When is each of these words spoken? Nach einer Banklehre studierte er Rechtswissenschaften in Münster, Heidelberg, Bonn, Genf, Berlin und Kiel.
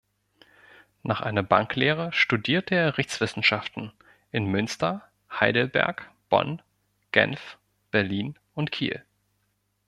Nach 1.03 1.21
einer 1.21 1.43
Banklehre 1.43 2.11
studierte 2.11 2.73
er 2.73 2.97
Rechtswissenschaften 2.97 3.93
in 4.31 4.45
Münster, 4.45 5.07
Heidelberg, 5.31 6.09
Bonn, 6.27 6.63
Genf, 7.11 7.59
Berlin 7.91 8.39
und 8.55 8.71
Kiel. 8.71 9.05